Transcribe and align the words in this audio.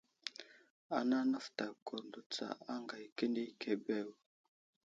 Ana 0.97 1.17
nəfətay 1.31 1.73
kurndo 1.85 2.19
tsa 2.33 2.47
aŋgay 2.73 3.05
kəni 3.17 3.43
keɓew. 3.61 4.09